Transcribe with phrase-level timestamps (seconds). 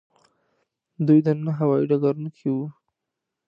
[1.07, 2.65] دوی دننه هوايي ډګر کې وو.